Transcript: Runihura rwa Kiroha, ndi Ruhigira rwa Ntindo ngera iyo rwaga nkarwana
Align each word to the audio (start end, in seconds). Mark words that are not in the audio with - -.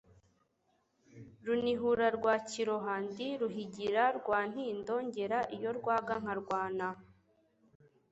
Runihura 1.45 2.07
rwa 2.17 2.35
Kiroha, 2.49 2.93
ndi 3.05 3.27
Ruhigira 3.39 4.03
rwa 4.17 4.39
Ntindo 4.51 4.93
ngera 5.07 5.39
iyo 5.55 5.69
rwaga 5.79 6.13
nkarwana 6.21 6.87